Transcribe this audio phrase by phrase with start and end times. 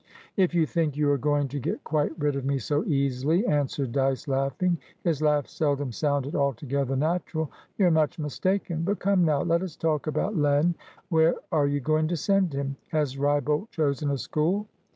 [0.35, 3.91] "If you think you are going to get quite rid of me so easily," answered
[3.91, 8.81] Dyce, laughinghis laugh seldom sounded altogether natural"you're much mistaken.
[8.81, 10.73] But come now, let us talk about Len.
[11.09, 12.77] Where are you going to send him?
[12.87, 14.65] Has Wrybolt chosen a school?"